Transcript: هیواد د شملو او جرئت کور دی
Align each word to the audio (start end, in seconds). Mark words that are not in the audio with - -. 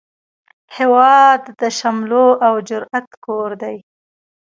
هیواد 0.77 1.41
د 1.59 1.61
شملو 1.77 2.27
او 2.45 2.53
جرئت 2.69 3.07
کور 3.25 3.49
دی 3.61 3.77